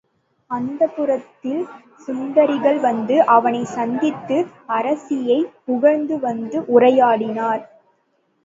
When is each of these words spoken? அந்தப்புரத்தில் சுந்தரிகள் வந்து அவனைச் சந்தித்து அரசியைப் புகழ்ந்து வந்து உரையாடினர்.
அந்தப்புரத்தில் 0.51 1.59
சுந்தரிகள் 2.07 2.79
வந்து 2.79 3.17
அவனைச் 3.27 3.71
சந்தித்து 3.75 4.37
அரசியைப் 4.77 5.53
புகழ்ந்து 5.65 6.17
வந்து 6.19 6.59
உரையாடினர். 6.75 7.63